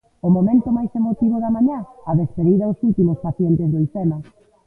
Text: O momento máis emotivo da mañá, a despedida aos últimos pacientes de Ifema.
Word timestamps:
O 0.27 0.29
momento 0.35 0.69
máis 0.77 0.91
emotivo 0.99 1.37
da 1.43 1.53
mañá, 1.55 1.79
a 2.09 2.13
despedida 2.21 2.63
aos 2.65 2.79
últimos 2.89 3.17
pacientes 3.25 3.67
de 3.73 3.79
Ifema. 3.87 4.17